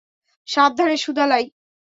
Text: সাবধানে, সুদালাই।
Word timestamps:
সাবধানে, 0.47 0.97
সুদালাই। 0.97 1.45